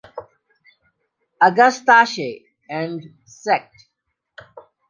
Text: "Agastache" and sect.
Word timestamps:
"Agastache" 1.47 2.47
and 2.67 3.03
sect. 3.23 3.71